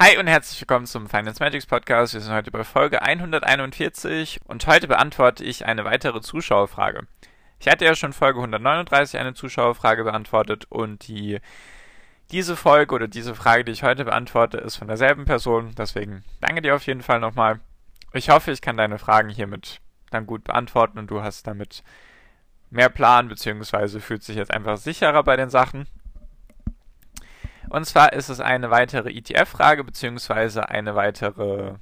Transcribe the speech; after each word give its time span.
Hi 0.00 0.16
und 0.16 0.28
herzlich 0.28 0.60
willkommen 0.60 0.86
zum 0.86 1.08
Finance 1.08 1.42
Magics 1.42 1.66
Podcast. 1.66 2.14
Wir 2.14 2.20
sind 2.20 2.32
heute 2.32 2.52
bei 2.52 2.62
Folge 2.62 3.02
141 3.02 4.38
und 4.44 4.64
heute 4.68 4.86
beantworte 4.86 5.42
ich 5.42 5.66
eine 5.66 5.84
weitere 5.84 6.20
Zuschauerfrage. 6.20 7.08
Ich 7.58 7.66
hatte 7.66 7.84
ja 7.84 7.96
schon 7.96 8.12
Folge 8.12 8.38
139 8.38 9.18
eine 9.18 9.34
Zuschauerfrage 9.34 10.04
beantwortet 10.04 10.66
und 10.68 11.08
die 11.08 11.40
diese 12.30 12.54
Folge 12.54 12.94
oder 12.94 13.08
diese 13.08 13.34
Frage, 13.34 13.64
die 13.64 13.72
ich 13.72 13.82
heute 13.82 14.04
beantworte, 14.04 14.58
ist 14.58 14.76
von 14.76 14.86
derselben 14.86 15.24
Person. 15.24 15.74
Deswegen 15.76 16.22
danke 16.40 16.62
dir 16.62 16.76
auf 16.76 16.86
jeden 16.86 17.02
Fall 17.02 17.18
nochmal. 17.18 17.58
Ich 18.12 18.30
hoffe, 18.30 18.52
ich 18.52 18.62
kann 18.62 18.76
deine 18.76 18.98
Fragen 18.98 19.30
hiermit 19.30 19.80
dann 20.10 20.26
gut 20.26 20.44
beantworten 20.44 21.00
und 21.00 21.10
du 21.10 21.22
hast 21.22 21.48
damit 21.48 21.82
mehr 22.70 22.88
Plan 22.88 23.26
beziehungsweise 23.26 24.00
fühlt 24.00 24.22
sich 24.22 24.36
jetzt 24.36 24.54
einfach 24.54 24.76
sicherer 24.76 25.24
bei 25.24 25.34
den 25.34 25.50
Sachen. 25.50 25.88
Und 27.70 27.84
zwar 27.84 28.12
ist 28.12 28.28
es 28.28 28.40
eine 28.40 28.70
weitere 28.70 29.10
ETF-Frage, 29.10 29.84
beziehungsweise 29.84 30.68
eine 30.68 30.94
weitere 30.94 31.74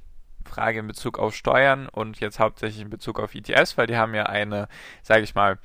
Frage 0.45 0.79
in 0.79 0.87
Bezug 0.87 1.19
auf 1.19 1.35
Steuern 1.35 1.87
und 1.89 2.19
jetzt 2.19 2.39
hauptsächlich 2.39 2.81
in 2.81 2.89
Bezug 2.89 3.19
auf 3.19 3.35
ETFs, 3.35 3.77
weil 3.77 3.87
die 3.87 3.97
haben 3.97 4.13
ja 4.13 4.23
eine, 4.23 4.67
sage 5.03 5.23
ich 5.23 5.35
mal, 5.35 5.59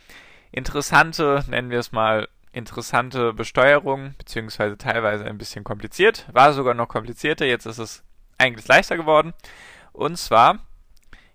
interessante, 0.51 1.45
nennen 1.49 1.71
wir 1.71 1.79
es 1.79 1.93
mal, 1.93 2.29
interessante 2.53 3.33
Besteuerung, 3.33 4.15
beziehungsweise 4.19 4.77
teilweise 4.77 5.25
ein 5.25 5.39
bisschen 5.39 5.65
kompliziert. 5.65 6.27
War 6.33 6.53
sogar 6.53 6.75
noch 6.75 6.89
komplizierter, 6.89 7.47
jetzt 7.47 7.67
ist 7.67 7.79
es 7.79 8.05
eigentlich 8.37 8.69
leichter 8.69 8.97
geworden. 8.97 9.33
Und 9.93 10.19
zwar 10.19 10.59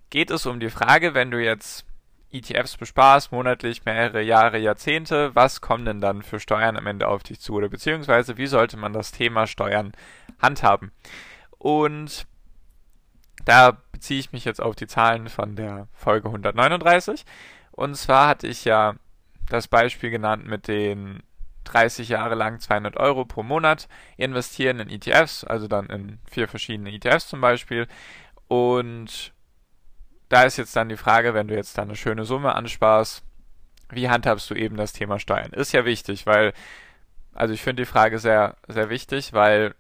geht 0.09 0.29
es 0.29 0.45
um 0.45 0.59
die 0.59 0.69
Frage, 0.69 1.13
wenn 1.13 1.31
du 1.31 1.43
jetzt 1.43 1.86
ETFs 2.31 2.77
besparst, 2.77 3.31
monatlich, 3.31 3.85
mehrere 3.85 4.21
Jahre, 4.21 4.57
Jahrzehnte, 4.57 5.33
was 5.33 5.61
kommen 5.61 5.85
denn 5.85 6.01
dann 6.01 6.23
für 6.23 6.39
Steuern 6.39 6.77
am 6.77 6.87
Ende 6.87 7.07
auf 7.07 7.23
dich 7.23 7.39
zu? 7.39 7.53
Oder 7.53 7.69
beziehungsweise 7.69 8.37
wie 8.37 8.47
sollte 8.47 8.77
man 8.77 8.93
das 8.93 9.11
Thema 9.11 9.47
Steuern 9.47 9.93
handhaben? 10.39 10.91
Und 11.57 12.27
da 13.45 13.77
beziehe 13.91 14.19
ich 14.19 14.33
mich 14.33 14.45
jetzt 14.45 14.61
auf 14.61 14.75
die 14.75 14.87
Zahlen 14.87 15.29
von 15.29 15.55
der 15.55 15.87
Folge 15.93 16.27
139. 16.27 17.25
Und 17.71 17.95
zwar 17.95 18.27
hatte 18.27 18.47
ich 18.47 18.65
ja 18.65 18.95
das 19.49 19.67
Beispiel 19.67 20.09
genannt 20.09 20.45
mit 20.45 20.67
den 20.67 21.23
30 21.63 22.09
Jahre 22.09 22.35
lang 22.35 22.59
200 22.59 22.97
Euro 22.97 23.25
pro 23.25 23.43
Monat 23.43 23.87
investieren 24.17 24.79
in 24.79 24.89
ETFs, 24.89 25.43
also 25.43 25.67
dann 25.67 25.87
in 25.87 26.19
vier 26.29 26.47
verschiedene 26.47 26.91
ETFs 26.91 27.27
zum 27.27 27.41
Beispiel. 27.41 27.87
Und 28.47 29.33
da 30.29 30.43
ist 30.43 30.57
jetzt 30.57 30.75
dann 30.75 30.89
die 30.89 30.97
Frage, 30.97 31.33
wenn 31.33 31.47
du 31.47 31.55
jetzt 31.55 31.77
da 31.77 31.83
eine 31.83 31.95
schöne 31.95 32.25
Summe 32.25 32.55
ansparst, 32.55 33.23
wie 33.89 34.09
handhabst 34.09 34.49
du 34.49 34.55
eben 34.55 34.75
das 34.75 34.93
Thema 34.93 35.19
Steuern? 35.19 35.53
Ist 35.53 35.71
ja 35.71 35.85
wichtig, 35.85 36.25
weil, 36.25 36.53
also 37.33 37.53
ich 37.53 37.61
finde 37.61 37.83
die 37.83 37.89
Frage 37.89 38.19
sehr, 38.19 38.57
sehr 38.67 38.89
wichtig, 38.89 39.33
weil 39.33 39.75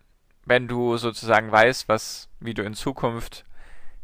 wenn 0.45 0.67
du 0.67 0.97
sozusagen 0.97 1.51
weißt, 1.51 1.89
was, 1.89 2.29
wie 2.39 2.53
du 2.53 2.63
in 2.63 2.73
Zukunft 2.73 3.43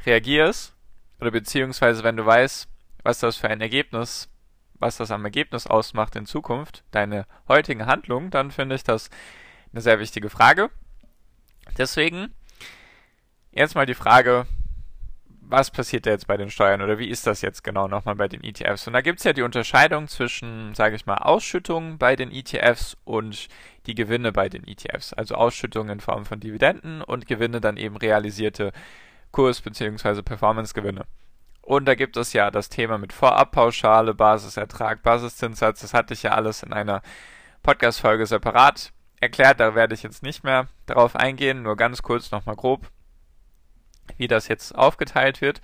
reagierst, 0.05 0.73
oder 1.21 1.31
beziehungsweise 1.31 2.03
wenn 2.03 2.17
du 2.17 2.25
weißt, 2.25 2.67
was 3.03 3.19
das 3.19 3.37
für 3.37 3.49
ein 3.49 3.61
Ergebnis, 3.61 4.29
was 4.73 4.97
das 4.97 5.11
am 5.11 5.23
Ergebnis 5.23 5.67
ausmacht 5.67 6.17
in 6.17 6.25
Zukunft, 6.25 6.83
deine 6.91 7.25
heutigen 7.47 7.85
Handlungen, 7.85 8.29
dann 8.29 8.51
finde 8.51 8.75
ich 8.75 8.83
das 8.83 9.09
eine 9.71 9.81
sehr 9.81 9.99
wichtige 9.99 10.29
Frage. 10.29 10.69
Deswegen 11.77 12.33
jetzt 13.51 13.75
mal 13.75 13.85
die 13.85 13.93
Frage, 13.93 14.45
was 15.53 15.69
passiert 15.69 16.07
da 16.07 16.09
jetzt 16.09 16.25
bei 16.25 16.35
den 16.35 16.49
Steuern 16.49 16.81
oder 16.81 16.97
wie 16.97 17.07
ist 17.07 17.27
das 17.27 17.41
jetzt 17.41 17.63
genau 17.63 17.87
nochmal 17.87 18.15
bei 18.15 18.27
den 18.27 18.43
ETFs? 18.43 18.87
Und 18.87 18.93
da 18.93 19.01
gibt 19.01 19.19
es 19.19 19.23
ja 19.23 19.33
die 19.33 19.43
Unterscheidung 19.43 20.07
zwischen, 20.07 20.73
sage 20.73 20.95
ich 20.95 21.05
mal, 21.05 21.17
Ausschüttungen 21.17 21.99
bei 21.99 22.15
den 22.15 22.31
ETFs 22.31 22.97
und 23.03 23.47
die 23.85 23.93
Gewinne 23.93 24.31
bei 24.31 24.49
den 24.49 24.67
ETFs. 24.67 25.13
Also 25.13 25.35
Ausschüttungen 25.35 25.91
in 25.91 25.99
Form 25.99 26.25
von 26.25 26.39
Dividenden 26.39 27.03
und 27.03 27.27
Gewinne 27.27 27.61
dann 27.61 27.77
eben 27.77 27.97
realisierte 27.97 28.71
Kurs- 29.31 29.61
bzw. 29.61 30.23
Performance-Gewinne. 30.23 31.05
Und 31.61 31.85
da 31.85 31.93
gibt 31.93 32.17
es 32.17 32.33
ja 32.33 32.49
das 32.49 32.69
Thema 32.69 32.97
mit 32.97 33.13
Vorabpauschale, 33.13 34.15
Basisertrag, 34.15 35.03
Basiszinssatz. 35.03 35.81
Das 35.81 35.93
hatte 35.93 36.15
ich 36.15 36.23
ja 36.23 36.31
alles 36.31 36.63
in 36.63 36.73
einer 36.73 37.03
Podcast-Folge 37.61 38.25
separat 38.25 38.91
erklärt. 39.21 39.59
Da 39.59 39.75
werde 39.75 39.93
ich 39.93 40.01
jetzt 40.01 40.23
nicht 40.23 40.43
mehr 40.43 40.67
darauf 40.87 41.15
eingehen. 41.15 41.61
Nur 41.61 41.77
ganz 41.77 42.01
kurz 42.01 42.31
nochmal 42.31 42.55
grob 42.55 42.89
wie 44.17 44.27
das 44.27 44.47
jetzt 44.47 44.75
aufgeteilt 44.75 45.41
wird. 45.41 45.61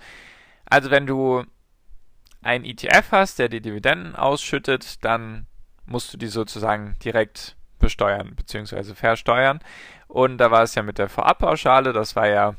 Also 0.66 0.90
wenn 0.90 1.06
du 1.06 1.44
ein 2.42 2.64
ETF 2.64 3.12
hast, 3.12 3.38
der 3.38 3.48
die 3.48 3.60
Dividenden 3.60 4.16
ausschüttet, 4.16 5.04
dann 5.04 5.46
musst 5.84 6.12
du 6.12 6.16
die 6.16 6.28
sozusagen 6.28 6.96
direkt 7.04 7.56
besteuern 7.78 8.34
bzw. 8.36 8.94
versteuern. 8.94 9.60
Und 10.06 10.38
da 10.38 10.50
war 10.50 10.62
es 10.62 10.74
ja 10.74 10.82
mit 10.82 10.98
der 10.98 11.08
Vorabpauschale, 11.08 11.92
das 11.92 12.16
war 12.16 12.28
ja 12.28 12.54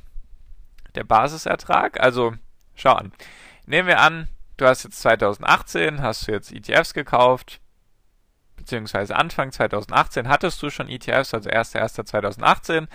der 0.95 1.03
Basisertrag. 1.03 1.99
Also 1.99 2.33
schau 2.75 2.93
an. 2.93 3.11
Nehmen 3.65 3.87
wir 3.87 3.99
an, 3.99 4.27
du 4.57 4.65
hast 4.65 4.83
jetzt 4.83 5.01
2018, 5.01 6.01
hast 6.01 6.27
du 6.27 6.31
jetzt 6.31 6.51
ETFs 6.51 6.93
gekauft, 6.93 7.61
beziehungsweise 8.57 9.15
Anfang 9.15 9.51
2018 9.51 10.27
hattest 10.27 10.61
du 10.61 10.69
schon 10.69 10.89
ETFs, 10.89 11.33
also 11.33 11.49
1.1.2018 11.49 12.87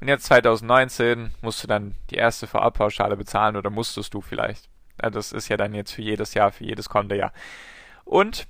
und 0.00 0.08
jetzt 0.08 0.24
2019 0.24 1.32
musst 1.42 1.62
du 1.62 1.66
dann 1.66 1.94
die 2.10 2.16
erste 2.16 2.46
Vorabpauschale 2.46 3.16
bezahlen 3.16 3.56
oder 3.56 3.70
musstest 3.70 4.14
du 4.14 4.20
vielleicht. 4.20 4.68
Das 4.96 5.32
ist 5.32 5.48
ja 5.48 5.56
dann 5.56 5.74
jetzt 5.74 5.92
für 5.92 6.02
jedes 6.02 6.34
Jahr, 6.34 6.52
für 6.52 6.64
jedes 6.64 6.88
kommende 6.88 7.16
Jahr. 7.16 7.32
Und 8.04 8.46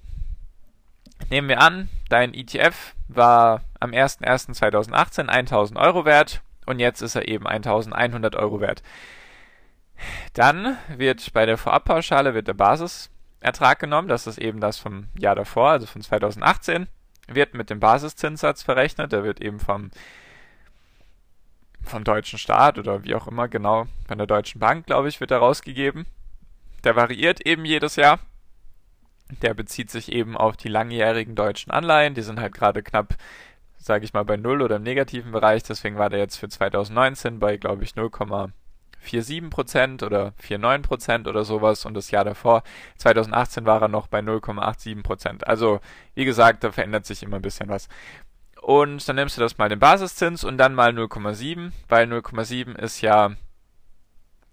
nehmen 1.28 1.48
wir 1.48 1.60
an, 1.60 1.88
dein 2.08 2.34
ETF 2.34 2.94
war 3.08 3.62
am 3.78 3.90
01.01.2018 3.90 5.26
1000 5.26 5.78
Euro 5.78 6.04
wert 6.04 6.40
und 6.66 6.78
jetzt 6.78 7.02
ist 7.02 7.16
er 7.16 7.28
eben 7.28 7.46
1100 7.46 8.36
Euro 8.36 8.60
wert. 8.60 8.82
Dann 10.34 10.78
wird 10.88 11.32
bei 11.32 11.46
der 11.46 11.58
Vorabpauschale 11.58 12.32
wird 12.32 12.48
der 12.48 12.54
Basisertrag 12.54 13.78
genommen, 13.78 14.08
das 14.08 14.26
ist 14.26 14.38
eben 14.38 14.60
das 14.60 14.78
vom 14.78 15.08
Jahr 15.18 15.34
davor, 15.34 15.70
also 15.70 15.86
von 15.86 16.00
2018, 16.00 16.86
wird 17.28 17.54
mit 17.54 17.70
dem 17.70 17.80
Basiszinssatz 17.80 18.62
verrechnet, 18.62 19.12
der 19.12 19.24
wird 19.24 19.40
eben 19.40 19.60
vom 19.60 19.90
vom 21.84 22.04
deutschen 22.04 22.38
Staat 22.38 22.78
oder 22.78 23.04
wie 23.04 23.14
auch 23.14 23.26
immer, 23.26 23.48
genau, 23.48 23.86
von 24.06 24.18
der 24.18 24.26
Deutschen 24.26 24.60
Bank, 24.60 24.86
glaube 24.86 25.08
ich, 25.08 25.20
wird 25.20 25.30
er 25.30 25.38
rausgegeben. 25.38 26.06
Der 26.84 26.96
variiert 26.96 27.46
eben 27.46 27.64
jedes 27.64 27.96
Jahr. 27.96 28.18
Der 29.42 29.54
bezieht 29.54 29.90
sich 29.90 30.12
eben 30.12 30.36
auf 30.36 30.56
die 30.56 30.68
langjährigen 30.68 31.34
deutschen 31.34 31.70
Anleihen. 31.70 32.14
Die 32.14 32.22
sind 32.22 32.40
halt 32.40 32.54
gerade 32.54 32.82
knapp, 32.82 33.14
sage 33.78 34.04
ich 34.04 34.12
mal, 34.12 34.24
bei 34.24 34.36
Null 34.36 34.62
oder 34.62 34.76
im 34.76 34.82
negativen 34.82 35.32
Bereich. 35.32 35.62
Deswegen 35.62 35.98
war 35.98 36.10
der 36.10 36.18
jetzt 36.18 36.36
für 36.36 36.48
2019 36.48 37.38
bei, 37.38 37.56
glaube 37.56 37.84
ich, 37.84 37.92
0,47% 37.92 40.04
oder 40.04 40.32
49% 40.42 41.28
oder 41.28 41.44
sowas. 41.44 41.84
Und 41.84 41.94
das 41.94 42.10
Jahr 42.10 42.24
davor, 42.24 42.64
2018, 42.96 43.66
war 43.66 43.82
er 43.82 43.88
noch 43.88 44.08
bei 44.08 44.20
0,87% 44.20 45.44
Also, 45.44 45.80
wie 46.14 46.24
gesagt, 46.24 46.64
da 46.64 46.72
verändert 46.72 47.06
sich 47.06 47.22
immer 47.22 47.36
ein 47.36 47.42
bisschen 47.42 47.68
was. 47.68 47.88
Und 48.60 49.08
dann 49.08 49.16
nimmst 49.16 49.36
du 49.36 49.40
das 49.40 49.56
mal 49.58 49.68
den 49.68 49.78
Basiszins 49.78 50.44
und 50.44 50.58
dann 50.58 50.74
mal 50.74 50.90
0,7, 50.90 51.72
weil 51.88 52.06
0,7 52.06 52.76
ist 52.76 53.00
ja 53.00 53.30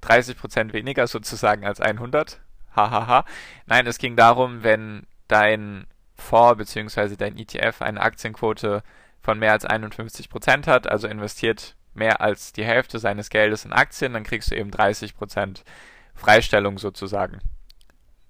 30% 0.01 0.73
weniger 0.73 1.07
sozusagen 1.07 1.65
als 1.65 1.81
100. 1.81 2.39
Hahaha. 2.75 3.25
Nein, 3.65 3.87
es 3.87 3.97
ging 3.97 4.15
darum, 4.15 4.63
wenn 4.63 5.07
dein 5.27 5.87
Fonds 6.15 6.57
bzw. 6.57 7.15
dein 7.17 7.37
ETF 7.37 7.81
eine 7.81 8.01
Aktienquote 8.01 8.81
von 9.19 9.39
mehr 9.39 9.51
als 9.51 9.67
51% 9.67 10.67
hat, 10.67 10.87
also 10.87 11.07
investiert 11.07 11.75
mehr 11.93 12.21
als 12.21 12.53
die 12.53 12.63
Hälfte 12.63 12.99
seines 12.99 13.29
Geldes 13.29 13.65
in 13.65 13.73
Aktien, 13.73 14.13
dann 14.13 14.23
kriegst 14.23 14.51
du 14.51 14.55
eben 14.55 14.71
30% 14.71 15.63
Freistellung 16.15 16.77
sozusagen. 16.77 17.39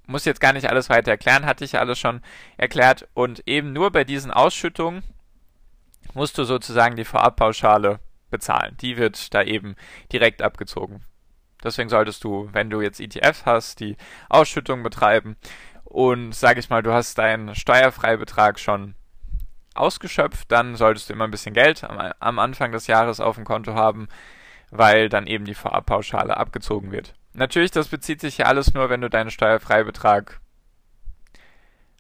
Muss 0.07 0.25
jetzt 0.25 0.39
gar 0.39 0.53
nicht 0.53 0.69
alles 0.69 0.89
weiter 0.89 1.11
erklären, 1.11 1.45
hatte 1.45 1.65
ich 1.65 1.73
ja 1.73 1.81
alles 1.81 1.99
schon 1.99 2.21
erklärt. 2.55 3.07
Und 3.13 3.45
eben 3.45 3.73
nur 3.73 3.91
bei 3.91 4.05
diesen 4.05 4.31
Ausschüttungen 4.31 5.03
musst 6.13 6.37
du 6.37 6.43
sozusagen 6.43 6.95
die 6.95 7.05
Vorabpauschale 7.05 7.99
bezahlen. 8.29 8.75
Die 8.81 8.97
wird 8.97 9.33
da 9.33 9.43
eben 9.43 9.75
direkt 10.11 10.41
abgezogen. 10.41 11.01
Deswegen 11.63 11.89
solltest 11.89 12.23
du, 12.23 12.49
wenn 12.51 12.69
du 12.69 12.81
jetzt 12.81 12.99
ETF 12.99 13.45
hast, 13.45 13.79
die 13.79 13.97
Ausschüttung 14.29 14.83
betreiben 14.83 15.37
und 15.83 16.33
sage 16.33 16.59
ich 16.59 16.69
mal, 16.69 16.83
du 16.83 16.93
hast 16.93 17.17
deinen 17.17 17.55
Steuerfreibetrag 17.55 18.59
schon 18.59 18.95
ausgeschöpft, 19.73 20.51
dann 20.51 20.75
solltest 20.75 21.09
du 21.09 21.13
immer 21.13 21.25
ein 21.25 21.31
bisschen 21.31 21.53
Geld 21.53 21.83
am, 21.83 21.97
am 22.19 22.39
Anfang 22.39 22.71
des 22.71 22.87
Jahres 22.87 23.19
auf 23.19 23.35
dem 23.35 23.45
Konto 23.45 23.73
haben, 23.73 24.07
weil 24.69 25.09
dann 25.09 25.27
eben 25.27 25.45
die 25.45 25.53
Vorabpauschale 25.53 26.37
abgezogen 26.37 26.91
wird. 26.91 27.13
Natürlich, 27.33 27.71
das 27.71 27.87
bezieht 27.87 28.21
sich 28.21 28.39
ja 28.39 28.45
alles 28.47 28.73
nur, 28.73 28.89
wenn 28.89 29.01
du 29.01 29.09
deinen 29.09 29.31
Steuerfreibetrag 29.31 30.39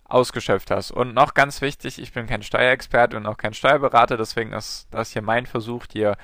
ausgeschöpft 0.07 0.71
hast. 0.71 0.91
Und 0.91 1.13
noch 1.13 1.33
ganz 1.33 1.61
wichtig, 1.61 1.99
ich 1.99 2.13
bin 2.13 2.27
kein 2.27 2.43
Steuerexperte 2.43 3.17
und 3.17 3.25
auch 3.25 3.37
kein 3.37 3.53
Steuerberater, 3.53 4.17
deswegen 4.17 4.53
ist 4.53 4.87
das 4.91 5.11
hier 5.11 5.21
mein 5.21 5.45
Versuch, 5.45 5.85
dir 5.85 6.17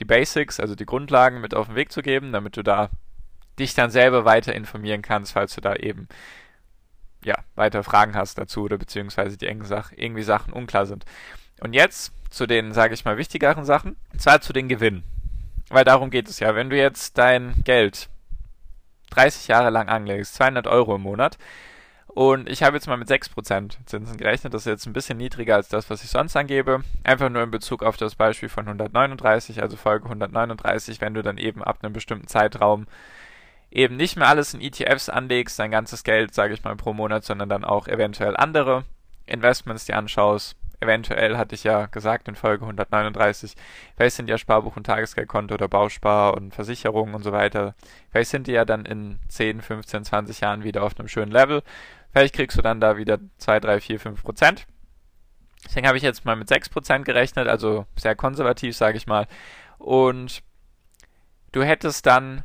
die 0.00 0.04
Basics, 0.04 0.60
also 0.60 0.74
die 0.74 0.86
Grundlagen 0.86 1.40
mit 1.40 1.54
auf 1.54 1.66
den 1.66 1.76
Weg 1.76 1.92
zu 1.92 2.02
geben, 2.02 2.32
damit 2.32 2.56
du 2.56 2.62
da 2.62 2.90
dich 3.58 3.74
dann 3.74 3.90
selber 3.90 4.24
weiter 4.24 4.54
informieren 4.54 5.02
kannst, 5.02 5.32
falls 5.32 5.54
du 5.54 5.60
da 5.60 5.74
eben 5.74 6.08
ja, 7.24 7.36
weiter 7.56 7.82
Fragen 7.82 8.14
hast 8.14 8.38
dazu 8.38 8.62
oder 8.62 8.78
beziehungsweise 8.78 9.36
die 9.36 9.46
irgendwie 9.46 10.22
Sachen 10.22 10.52
unklar 10.52 10.86
sind. 10.86 11.04
Und 11.60 11.72
jetzt 11.72 12.12
zu 12.30 12.46
den, 12.46 12.72
sage 12.72 12.94
ich 12.94 13.04
mal, 13.04 13.18
wichtigeren 13.18 13.64
Sachen, 13.64 13.96
und 14.12 14.20
zwar 14.20 14.40
zu 14.40 14.52
den 14.52 14.68
Gewinnen. 14.68 15.02
Weil 15.68 15.84
darum 15.84 16.10
geht 16.10 16.28
es 16.28 16.40
ja. 16.40 16.54
Wenn 16.54 16.70
du 16.70 16.76
jetzt 16.76 17.18
dein 17.18 17.54
Geld 17.64 18.08
30 19.10 19.48
Jahre 19.48 19.70
lang 19.70 19.88
anlegst, 19.88 20.34
200 20.34 20.66
Euro 20.66 20.96
im 20.96 21.02
Monat, 21.02 21.38
und 22.18 22.48
ich 22.48 22.64
habe 22.64 22.76
jetzt 22.76 22.88
mal 22.88 22.96
mit 22.96 23.08
6% 23.08 23.76
Zinsen 23.86 24.16
gerechnet. 24.16 24.52
Das 24.52 24.62
ist 24.62 24.66
jetzt 24.66 24.86
ein 24.86 24.92
bisschen 24.92 25.18
niedriger 25.18 25.54
als 25.54 25.68
das, 25.68 25.88
was 25.88 26.02
ich 26.02 26.10
sonst 26.10 26.34
angebe. 26.34 26.82
Einfach 27.04 27.28
nur 27.28 27.44
in 27.44 27.52
Bezug 27.52 27.84
auf 27.84 27.96
das 27.96 28.16
Beispiel 28.16 28.48
von 28.48 28.64
139, 28.64 29.62
also 29.62 29.76
Folge 29.76 30.06
139, 30.06 31.00
wenn 31.00 31.14
du 31.14 31.22
dann 31.22 31.38
eben 31.38 31.62
ab 31.62 31.78
einem 31.80 31.92
bestimmten 31.92 32.26
Zeitraum 32.26 32.88
eben 33.70 33.96
nicht 33.96 34.16
mehr 34.16 34.26
alles 34.26 34.52
in 34.52 34.60
ETFs 34.60 35.08
anlegst, 35.08 35.60
dein 35.60 35.70
ganzes 35.70 36.02
Geld, 36.02 36.34
sage 36.34 36.54
ich 36.54 36.64
mal, 36.64 36.74
pro 36.74 36.92
Monat, 36.92 37.22
sondern 37.22 37.48
dann 37.48 37.62
auch 37.62 37.86
eventuell 37.86 38.36
andere 38.36 38.82
Investments 39.26 39.84
dir 39.84 39.96
anschaust. 39.96 40.56
Eventuell 40.80 41.36
hatte 41.36 41.56
ich 41.56 41.64
ja 41.64 41.86
gesagt 41.86 42.28
in 42.28 42.36
Folge 42.36 42.64
139, 42.64 43.54
vielleicht 43.96 44.16
sind 44.16 44.28
ja 44.28 44.38
Sparbuch 44.38 44.76
und 44.76 44.84
Tagesgeldkonto 44.84 45.54
oder 45.54 45.66
Bauspar 45.66 46.34
und 46.34 46.54
Versicherungen 46.54 47.14
und 47.14 47.24
so 47.24 47.32
weiter. 47.32 47.74
Vielleicht 48.10 48.30
sind 48.30 48.46
die 48.46 48.52
ja 48.52 48.64
dann 48.64 48.86
in 48.86 49.18
10, 49.28 49.60
15, 49.60 50.04
20 50.04 50.40
Jahren 50.40 50.62
wieder 50.62 50.84
auf 50.84 50.98
einem 50.98 51.08
schönen 51.08 51.32
Level. 51.32 51.62
Vielleicht 52.12 52.34
kriegst 52.34 52.56
du 52.56 52.62
dann 52.62 52.80
da 52.80 52.96
wieder 52.96 53.18
2, 53.38 53.60
3, 53.60 53.80
4, 53.80 54.00
5 54.00 54.22
Prozent. 54.22 54.66
Deswegen 55.64 55.86
habe 55.86 55.98
ich 55.98 56.04
jetzt 56.04 56.24
mal 56.24 56.36
mit 56.36 56.48
6 56.48 56.68
Prozent 56.68 57.04
gerechnet, 57.04 57.48
also 57.48 57.86
sehr 57.96 58.14
konservativ, 58.14 58.76
sage 58.76 58.96
ich 58.96 59.06
mal. 59.06 59.26
Und 59.78 60.42
du 61.52 61.62
hättest 61.62 62.06
dann 62.06 62.44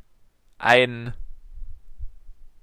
ein, 0.57 1.13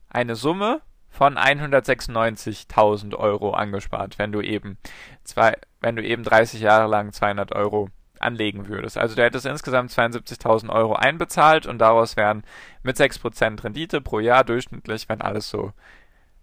eine 0.08 0.34
Summe 0.34 0.82
von 1.08 1.36
196.000 1.36 3.14
Euro 3.16 3.52
angespart, 3.52 4.18
wenn 4.18 4.32
du 4.32 4.40
eben 4.40 4.78
zwei, 5.24 5.56
wenn 5.80 5.96
du 5.96 6.04
eben 6.04 6.22
30 6.22 6.60
Jahre 6.60 6.88
lang 6.88 7.12
200 7.12 7.52
Euro 7.52 7.88
anlegen 8.20 8.68
würdest. 8.68 8.98
Also 8.98 9.16
du 9.16 9.22
hättest 9.22 9.46
insgesamt 9.46 9.90
72.000 9.90 10.70
Euro 10.70 10.94
einbezahlt 10.94 11.66
und 11.66 11.78
daraus 11.78 12.16
wären 12.16 12.44
mit 12.82 12.96
6% 12.96 13.64
Rendite 13.64 14.00
pro 14.00 14.20
Jahr 14.20 14.44
durchschnittlich, 14.44 15.08
wenn 15.08 15.20
alles 15.20 15.48
so 15.48 15.72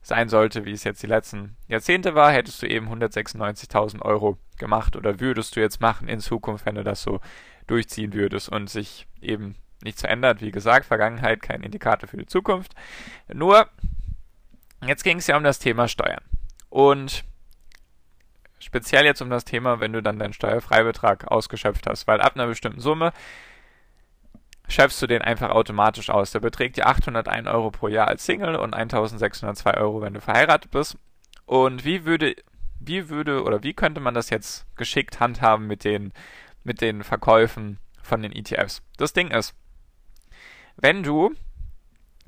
sein 0.01 0.29
sollte, 0.29 0.65
wie 0.65 0.71
es 0.71 0.83
jetzt 0.83 1.03
die 1.03 1.07
letzten 1.07 1.57
Jahrzehnte 1.67 2.15
war, 2.15 2.31
hättest 2.31 2.61
du 2.61 2.67
eben 2.67 2.88
196.000 2.88 4.01
Euro 4.01 4.38
gemacht 4.57 4.95
oder 4.95 5.19
würdest 5.19 5.55
du 5.55 5.59
jetzt 5.59 5.81
machen 5.81 6.07
in 6.07 6.19
Zukunft, 6.19 6.65
wenn 6.65 6.75
du 6.75 6.83
das 6.83 7.01
so 7.01 7.19
durchziehen 7.67 8.13
würdest 8.13 8.49
und 8.49 8.69
sich 8.69 9.07
eben 9.21 9.55
nichts 9.83 10.01
verändert. 10.01 10.41
Wie 10.41 10.51
gesagt, 10.51 10.85
Vergangenheit 10.85 11.41
kein 11.41 11.61
Indikator 11.61 12.07
für 12.07 12.17
die 12.17 12.25
Zukunft. 12.25 12.73
Nur, 13.31 13.67
jetzt 14.85 15.03
ging 15.03 15.17
es 15.17 15.27
ja 15.27 15.38
um 15.38 15.44
das 15.44 15.59
Thema 15.59 15.88
Steuern. 15.88 16.23
Und 16.69 17.23
speziell 18.59 19.05
jetzt 19.05 19.21
um 19.21 19.29
das 19.29 19.45
Thema, 19.45 19.79
wenn 19.79 19.94
du 19.94 20.01
dann 20.01 20.19
deinen 20.19 20.33
Steuerfreibetrag 20.33 21.29
ausgeschöpft 21.29 21.88
hast, 21.88 22.07
weil 22.07 22.21
ab 22.21 22.35
einer 22.35 22.47
bestimmten 22.47 22.79
Summe 22.79 23.13
schöpfst 24.68 25.02
du 25.02 25.08
den 25.08 25.22
einfach 25.22 25.50
automatisch 25.50 26.10
aus. 26.10 26.31
Der 26.31 26.40
beträgt 26.40 26.78
dir 26.78 26.88
801 26.88 27.48
Euro 27.48 27.72
pro 27.72 27.88
Jahr 27.88 28.08
als 28.08 28.25
Single 28.25 28.56
und 28.56 28.74
1602 28.74 29.74
Euro, 29.75 30.02
wenn 30.02 30.14
du 30.14 30.22
verheiratet 30.22 30.72
bist. 30.72 30.98
Und 31.46 31.86
wie 31.86 32.06
würde, 32.06 32.36
wie 32.80 33.10
würde 33.10 33.44
oder 33.44 33.64
wie 33.64 33.74
könnte 33.74 34.02
man 34.02 34.14
das 34.14 34.30
jetzt 34.30 34.66
geschickt 34.75 35.19
handhaben 35.19 35.68
mit 35.68 35.84
den, 35.84 36.14
mit 36.64 36.81
den 36.81 37.04
Verkäufen 37.04 37.80
von 38.02 38.22
den 38.22 38.34
ETFs? 38.34 38.81
Das 38.98 39.14
Ding 39.14 39.31
ist, 39.31 39.56
wenn 40.75 41.04
du 41.04 41.34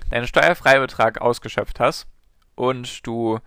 deinen 0.10 0.28
Steuerfreibetrag 0.28 1.22
ausgeschöpft 1.22 1.80
hast 1.80 2.08
und 2.56 3.06
du 3.06 3.40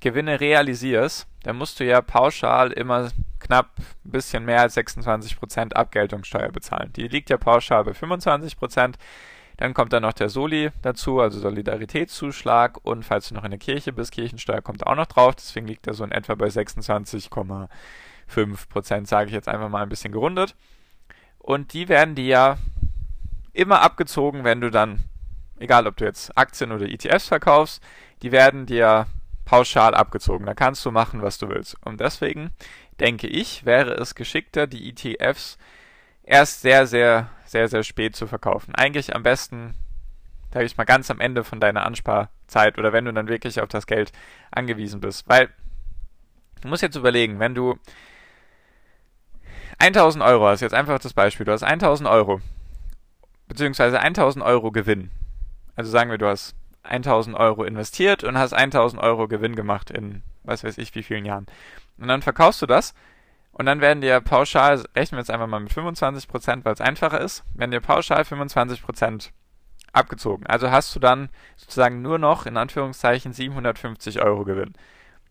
Gewinne 0.00 0.40
realisierst, 0.40 1.26
dann 1.42 1.56
musst 1.56 1.80
du 1.80 1.84
ja 1.84 2.00
pauschal 2.00 2.72
immer 2.72 3.10
knapp 3.48 3.70
ein 3.78 4.10
bisschen 4.10 4.44
mehr 4.44 4.60
als 4.60 4.76
26% 4.76 5.72
Abgeltungssteuer 5.72 6.52
bezahlen. 6.52 6.92
Die 6.94 7.08
liegt 7.08 7.30
ja 7.30 7.38
pauschal 7.38 7.82
bei 7.84 7.92
25%. 7.92 8.94
Dann 9.56 9.72
kommt 9.74 9.92
dann 9.92 10.02
noch 10.02 10.12
der 10.12 10.28
Soli 10.28 10.70
dazu, 10.82 11.20
also 11.20 11.40
Solidaritätszuschlag. 11.40 12.78
Und 12.84 13.04
falls 13.04 13.28
du 13.28 13.34
noch 13.34 13.42
in 13.42 13.50
der 13.50 13.58
Kirche 13.58 13.92
bist, 13.92 14.12
Kirchensteuer 14.12 14.62
kommt 14.62 14.86
auch 14.86 14.94
noch 14.94 15.06
drauf. 15.06 15.34
Deswegen 15.34 15.66
liegt 15.66 15.88
er 15.88 15.94
so 15.94 16.04
in 16.04 16.12
etwa 16.12 16.36
bei 16.36 16.46
26,5%, 16.46 19.06
sage 19.06 19.26
ich 19.26 19.34
jetzt 19.34 19.48
einfach 19.48 19.68
mal 19.68 19.82
ein 19.82 19.88
bisschen 19.88 20.12
gerundet. 20.12 20.54
Und 21.38 21.72
die 21.72 21.88
werden 21.88 22.14
dir 22.14 22.26
ja 22.26 22.56
immer 23.52 23.80
abgezogen, 23.80 24.44
wenn 24.44 24.60
du 24.60 24.70
dann, 24.70 25.02
egal 25.58 25.88
ob 25.88 25.96
du 25.96 26.04
jetzt 26.04 26.38
Aktien 26.38 26.70
oder 26.70 26.86
ETFs 26.86 27.26
verkaufst, 27.26 27.82
die 28.22 28.30
werden 28.30 28.66
dir 28.66 29.08
pauschal 29.44 29.94
abgezogen. 29.94 30.46
Da 30.46 30.54
kannst 30.54 30.84
du 30.84 30.92
machen, 30.92 31.22
was 31.22 31.38
du 31.38 31.48
willst. 31.48 31.76
Und 31.84 32.00
deswegen 32.00 32.50
denke 33.00 33.26
ich, 33.26 33.64
wäre 33.64 33.92
es 33.92 34.14
geschickter, 34.14 34.66
die 34.66 34.88
ETFs 34.88 35.58
erst 36.22 36.62
sehr, 36.62 36.86
sehr, 36.86 37.30
sehr, 37.44 37.68
sehr 37.68 37.82
spät 37.82 38.16
zu 38.16 38.26
verkaufen. 38.26 38.74
Eigentlich 38.74 39.14
am 39.14 39.22
besten, 39.22 39.74
sage 40.52 40.66
ich 40.66 40.76
mal, 40.76 40.84
ganz 40.84 41.10
am 41.10 41.20
Ende 41.20 41.44
von 41.44 41.60
deiner 41.60 41.86
Ansparzeit 41.86 42.78
oder 42.78 42.92
wenn 42.92 43.04
du 43.04 43.12
dann 43.12 43.28
wirklich 43.28 43.60
auf 43.60 43.68
das 43.68 43.86
Geld 43.86 44.12
angewiesen 44.50 45.00
bist. 45.00 45.28
Weil 45.28 45.48
du 46.60 46.68
musst 46.68 46.82
jetzt 46.82 46.96
überlegen, 46.96 47.38
wenn 47.38 47.54
du 47.54 47.78
1000 49.78 50.22
Euro 50.24 50.46
hast, 50.48 50.60
jetzt 50.60 50.74
einfach 50.74 50.98
das 50.98 51.14
Beispiel, 51.14 51.46
du 51.46 51.52
hast 51.52 51.62
1000 51.62 52.08
Euro 52.08 52.40
beziehungsweise 53.46 54.00
1000 54.00 54.44
Euro 54.44 54.70
Gewinn. 54.70 55.10
Also 55.74 55.90
sagen 55.90 56.10
wir, 56.10 56.18
du 56.18 56.26
hast 56.26 56.54
1000 56.82 57.36
Euro 57.36 57.64
investiert 57.64 58.24
und 58.24 58.36
hast 58.36 58.52
1000 58.52 59.02
Euro 59.02 59.28
Gewinn 59.28 59.54
gemacht 59.54 59.90
in 59.90 60.22
was 60.44 60.64
weiß 60.64 60.78
ich 60.78 60.94
wie 60.94 61.02
vielen 61.02 61.24
Jahren. 61.24 61.46
Und 61.98 62.08
dann 62.08 62.22
verkaufst 62.22 62.62
du 62.62 62.66
das 62.66 62.94
und 63.52 63.66
dann 63.66 63.80
werden 63.80 64.00
dir 64.00 64.20
pauschal, 64.20 64.84
rechnen 64.94 65.16
wir 65.16 65.20
jetzt 65.20 65.30
einfach 65.30 65.46
mal 65.46 65.60
mit 65.60 65.72
25%, 65.72 66.64
weil 66.64 66.72
es 66.72 66.80
einfacher 66.80 67.20
ist, 67.20 67.44
werden 67.54 67.72
dir 67.72 67.80
pauschal 67.80 68.22
25% 68.22 69.30
abgezogen. 69.92 70.46
Also 70.46 70.70
hast 70.70 70.94
du 70.94 71.00
dann 71.00 71.28
sozusagen 71.56 72.02
nur 72.02 72.18
noch 72.18 72.46
in 72.46 72.56
Anführungszeichen 72.56 73.32
750 73.32 74.22
Euro 74.22 74.44
Gewinn. 74.44 74.74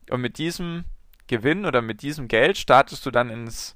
Und 0.10 0.22
mit 0.22 0.38
diesem 0.38 0.86
Gewinn 1.28 1.66
oder 1.66 1.82
mit 1.82 2.02
diesem 2.02 2.28
Geld 2.28 2.58
startest 2.58 3.06
du 3.06 3.12
dann 3.12 3.30
ins 3.30 3.76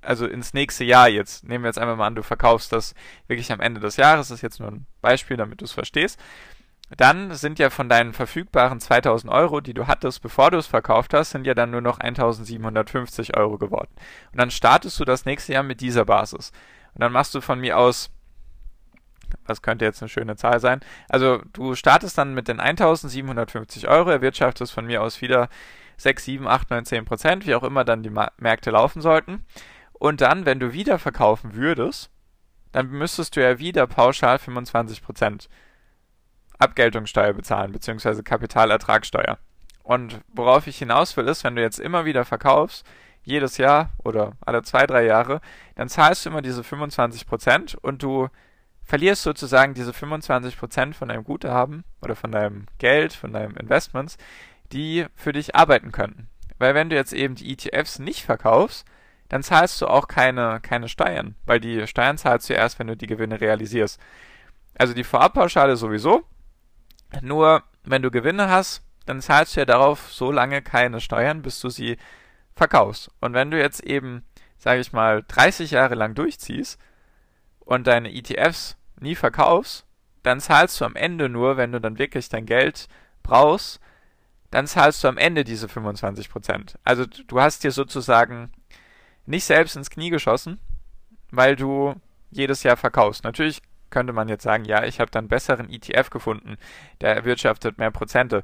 also 0.00 0.26
ins 0.26 0.52
nächste 0.52 0.84
Jahr 0.84 1.08
jetzt. 1.08 1.44
Nehmen 1.48 1.64
wir 1.64 1.68
jetzt 1.68 1.78
einfach 1.78 1.96
mal 1.96 2.06
an, 2.06 2.14
du 2.14 2.22
verkaufst 2.22 2.72
das 2.72 2.94
wirklich 3.26 3.50
am 3.52 3.60
Ende 3.60 3.80
des 3.80 3.96
Jahres. 3.96 4.28
Das 4.28 4.36
ist 4.36 4.42
jetzt 4.42 4.60
nur 4.60 4.70
ein 4.70 4.86
Beispiel, 5.00 5.38
damit 5.38 5.60
du 5.60 5.64
es 5.64 5.72
verstehst. 5.72 6.20
Dann 6.96 7.34
sind 7.34 7.58
ja 7.58 7.70
von 7.70 7.88
deinen 7.88 8.12
verfügbaren 8.12 8.80
2000 8.80 9.32
Euro, 9.32 9.60
die 9.60 9.74
du 9.74 9.86
hattest, 9.86 10.22
bevor 10.22 10.50
du 10.50 10.58
es 10.58 10.66
verkauft 10.66 11.12
hast, 11.12 11.30
sind 11.30 11.46
ja 11.46 11.54
dann 11.54 11.70
nur 11.70 11.80
noch 11.80 11.98
1750 11.98 13.36
Euro 13.36 13.58
geworden. 13.58 13.90
Und 14.32 14.40
dann 14.40 14.50
startest 14.50 15.00
du 15.00 15.04
das 15.04 15.24
nächste 15.24 15.54
Jahr 15.54 15.62
mit 15.62 15.80
dieser 15.80 16.04
Basis. 16.04 16.52
Und 16.94 17.00
dann 17.02 17.12
machst 17.12 17.34
du 17.34 17.40
von 17.40 17.58
mir 17.58 17.78
aus, 17.78 18.10
was 19.46 19.62
könnte 19.62 19.84
jetzt 19.84 20.02
eine 20.02 20.08
schöne 20.08 20.36
Zahl 20.36 20.60
sein? 20.60 20.80
Also 21.08 21.40
du 21.52 21.74
startest 21.74 22.16
dann 22.16 22.34
mit 22.34 22.46
den 22.46 22.60
1750 22.60 23.88
Euro, 23.88 24.10
erwirtschaftest 24.10 24.72
von 24.72 24.86
mir 24.86 25.02
aus 25.02 25.20
wieder 25.20 25.48
6, 25.96 26.24
7, 26.24 26.46
8, 26.46 26.70
9, 26.70 26.84
10 26.84 27.04
Prozent, 27.04 27.46
wie 27.46 27.54
auch 27.54 27.64
immer 27.64 27.84
dann 27.84 28.02
die 28.02 28.12
Märkte 28.38 28.70
laufen 28.70 29.00
sollten. 29.00 29.44
Und 29.92 30.20
dann, 30.20 30.46
wenn 30.46 30.60
du 30.60 30.72
wieder 30.72 30.98
verkaufen 30.98 31.54
würdest, 31.54 32.10
dann 32.72 32.88
müsstest 32.90 33.36
du 33.36 33.42
ja 33.42 33.58
wieder 33.58 33.86
pauschal 33.86 34.36
25% 34.36 35.48
Abgeltungssteuer 36.58 37.32
bezahlen, 37.32 37.72
beziehungsweise 37.72 38.22
Kapitalertragssteuer. 38.22 39.38
Und 39.82 40.20
worauf 40.32 40.66
ich 40.66 40.78
hinaus 40.78 41.16
will, 41.16 41.28
ist, 41.28 41.44
wenn 41.44 41.56
du 41.56 41.62
jetzt 41.62 41.78
immer 41.78 42.04
wieder 42.04 42.24
verkaufst, 42.24 42.86
jedes 43.22 43.56
Jahr 43.58 43.90
oder 44.02 44.32
alle 44.40 44.62
zwei, 44.62 44.86
drei 44.86 45.04
Jahre, 45.04 45.40
dann 45.76 45.88
zahlst 45.88 46.24
du 46.24 46.30
immer 46.30 46.42
diese 46.42 46.62
25% 46.62 47.76
und 47.76 48.02
du 48.02 48.28
verlierst 48.82 49.22
sozusagen 49.22 49.74
diese 49.74 49.92
25% 49.92 50.94
von 50.94 51.08
deinem 51.08 51.24
Guthaben 51.24 51.84
oder 52.02 52.16
von 52.16 52.32
deinem 52.32 52.66
Geld, 52.78 53.14
von 53.14 53.32
deinen 53.32 53.56
Investments, 53.56 54.18
die 54.72 55.06
für 55.14 55.32
dich 55.32 55.54
arbeiten 55.54 55.90
könnten. 55.90 56.28
Weil 56.58 56.74
wenn 56.74 56.90
du 56.90 56.96
jetzt 56.96 57.12
eben 57.12 57.34
die 57.34 57.50
ETFs 57.52 57.98
nicht 57.98 58.24
verkaufst, 58.24 58.86
dann 59.28 59.42
zahlst 59.42 59.80
du 59.80 59.86
auch 59.86 60.06
keine, 60.06 60.60
keine 60.60 60.88
Steuern, 60.88 61.34
weil 61.46 61.60
die 61.60 61.86
Steuern 61.86 62.18
zahlst 62.18 62.48
du 62.50 62.54
erst, 62.54 62.78
wenn 62.78 62.86
du 62.86 62.96
die 62.96 63.06
Gewinne 63.06 63.40
realisierst. 63.40 64.00
Also 64.76 64.92
die 64.92 65.04
Vorabpauschale 65.04 65.76
sowieso. 65.76 66.24
Nur 67.20 67.62
wenn 67.84 68.02
du 68.02 68.10
Gewinne 68.10 68.48
hast, 68.48 68.82
dann 69.06 69.20
zahlst 69.20 69.56
du 69.56 69.60
ja 69.60 69.66
darauf 69.66 70.12
so 70.12 70.30
lange 70.30 70.62
keine 70.62 71.00
Steuern, 71.00 71.42
bis 71.42 71.60
du 71.60 71.68
sie 71.68 71.98
verkaufst. 72.54 73.10
Und 73.20 73.34
wenn 73.34 73.50
du 73.50 73.58
jetzt 73.58 73.82
eben, 73.82 74.24
sage 74.58 74.80
ich 74.80 74.92
mal, 74.92 75.24
30 75.26 75.72
Jahre 75.72 75.94
lang 75.94 76.14
durchziehst 76.14 76.80
und 77.60 77.86
deine 77.86 78.12
ETFs 78.12 78.76
nie 78.98 79.14
verkaufst, 79.14 79.86
dann 80.22 80.40
zahlst 80.40 80.80
du 80.80 80.86
am 80.86 80.96
Ende 80.96 81.28
nur, 81.28 81.56
wenn 81.56 81.72
du 81.72 81.80
dann 81.80 81.98
wirklich 81.98 82.28
dein 82.28 82.46
Geld 82.46 82.88
brauchst, 83.22 83.80
dann 84.50 84.66
zahlst 84.66 85.04
du 85.04 85.08
am 85.08 85.18
Ende 85.18 85.44
diese 85.44 85.66
25%. 85.66 86.76
Also 86.84 87.04
du 87.06 87.40
hast 87.40 87.64
dir 87.64 87.72
sozusagen 87.72 88.52
nicht 89.26 89.44
selbst 89.44 89.76
ins 89.76 89.90
Knie 89.90 90.10
geschossen, 90.10 90.60
weil 91.30 91.56
du 91.56 91.94
jedes 92.30 92.62
Jahr 92.62 92.76
verkaufst. 92.76 93.24
Natürlich 93.24 93.62
könnte 93.94 94.12
man 94.12 94.28
jetzt 94.28 94.42
sagen, 94.42 94.64
ja, 94.64 94.82
ich 94.84 94.98
habe 94.98 95.12
dann 95.12 95.28
besseren 95.28 95.70
ETF 95.70 96.10
gefunden, 96.10 96.56
der 97.00 97.14
erwirtschaftet 97.14 97.78
mehr 97.78 97.92
Prozente. 97.92 98.42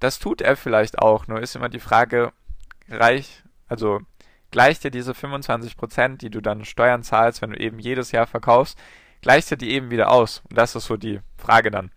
Das 0.00 0.18
tut 0.18 0.40
er 0.40 0.56
vielleicht 0.56 0.98
auch, 0.98 1.26
nur 1.26 1.40
ist 1.40 1.54
immer 1.54 1.68
die 1.68 1.80
Frage, 1.80 2.32
reich, 2.88 3.44
also 3.68 4.00
gleicht 4.50 4.84
dir 4.84 4.90
diese 4.90 5.12
25 5.12 5.76
Prozent, 5.76 6.22
die 6.22 6.30
du 6.30 6.40
dann 6.40 6.64
Steuern 6.64 7.02
zahlst, 7.02 7.42
wenn 7.42 7.50
du 7.50 7.60
eben 7.60 7.78
jedes 7.78 8.10
Jahr 8.10 8.26
verkaufst, 8.26 8.78
gleicht 9.20 9.50
dir 9.50 9.58
die 9.58 9.72
eben 9.72 9.90
wieder 9.90 10.10
aus? 10.10 10.42
Und 10.48 10.56
das 10.56 10.74
ist 10.74 10.86
so 10.86 10.96
die 10.96 11.20
Frage 11.36 11.70
dann, 11.70 11.90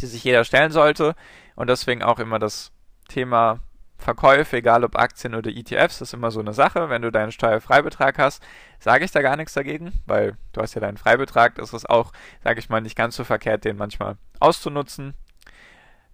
die 0.00 0.06
sich 0.06 0.24
jeder 0.24 0.44
stellen 0.44 0.72
sollte 0.72 1.14
und 1.56 1.68
deswegen 1.68 2.02
auch 2.02 2.18
immer 2.18 2.38
das 2.38 2.72
Thema 3.08 3.60
Verkäufe, 4.02 4.58
egal 4.58 4.84
ob 4.84 4.96
Aktien 4.96 5.34
oder 5.34 5.50
ETFs, 5.50 6.00
ist 6.00 6.12
immer 6.12 6.30
so 6.30 6.40
eine 6.40 6.52
Sache. 6.52 6.90
Wenn 6.90 7.02
du 7.02 7.10
deinen 7.10 7.32
Steuerfreibetrag 7.32 8.18
hast, 8.18 8.42
sage 8.78 9.04
ich 9.04 9.10
da 9.10 9.22
gar 9.22 9.36
nichts 9.36 9.54
dagegen, 9.54 9.92
weil 10.06 10.36
du 10.52 10.60
hast 10.60 10.74
ja 10.74 10.80
deinen 10.80 10.98
Freibetrag. 10.98 11.54
Das 11.54 11.72
ist 11.72 11.88
auch, 11.88 12.12
sage 12.44 12.60
ich 12.60 12.68
mal, 12.68 12.80
nicht 12.80 12.96
ganz 12.96 13.16
so 13.16 13.24
verkehrt, 13.24 13.64
den 13.64 13.76
manchmal 13.76 14.16
auszunutzen. 14.40 15.14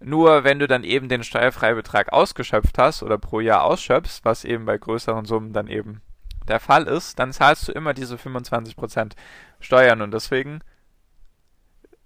Nur 0.00 0.44
wenn 0.44 0.60
du 0.60 0.68
dann 0.68 0.84
eben 0.84 1.08
den 1.08 1.24
Steuerfreibetrag 1.24 2.12
ausgeschöpft 2.12 2.78
hast 2.78 3.02
oder 3.02 3.18
pro 3.18 3.40
Jahr 3.40 3.64
ausschöpfst, 3.64 4.20
was 4.22 4.44
eben 4.44 4.64
bei 4.64 4.78
größeren 4.78 5.24
Summen 5.24 5.52
dann 5.52 5.66
eben 5.66 6.02
der 6.46 6.60
Fall 6.60 6.84
ist, 6.84 7.18
dann 7.18 7.32
zahlst 7.32 7.68
du 7.68 7.72
immer 7.72 7.94
diese 7.94 8.16
25% 8.16 9.12
Steuern 9.60 10.02
und 10.02 10.12
deswegen 10.12 10.60